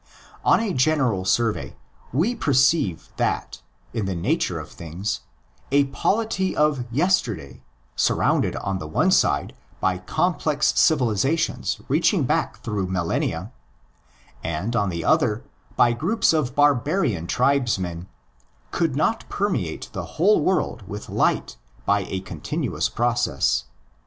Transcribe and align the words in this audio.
On 0.43 0.59
a 0.59 0.73
general 0.73 1.25
survey, 1.25 1.75
we 2.11 2.33
perceive 2.33 3.09
that, 3.17 3.61
in 3.93 4.07
the 4.07 4.15
nature 4.15 4.59
of 4.59 4.71
things, 4.71 5.19
a 5.71 5.83
polity 5.91 6.55
of 6.57 6.85
yesterday, 6.91 7.61
surrounded 7.95 8.55
on 8.55 8.79
the 8.79 8.87
one 8.87 9.11
side 9.11 9.53
by 9.79 9.99
complex 9.99 10.73
civilisations 10.75 11.81
reaching 11.87 12.23
back 12.23 12.61
through 12.63 12.87
millennia, 12.87 13.51
and 14.43 14.75
on 14.75 14.89
the 14.89 15.05
other 15.05 15.43
by 15.75 15.93
groups 15.93 16.33
of 16.33 16.55
barbarian 16.55 17.27
tribesmen, 17.27 18.07
could 18.71 18.95
not 18.95 19.29
permeate 19.29 19.87
the 19.93 20.05
whole 20.17 20.41
world 20.41 20.81
with 20.87 21.09
light 21.09 21.57
by 21.85 22.05
a 22.09 22.21
continuous 22.21 22.89
process. 22.89 23.65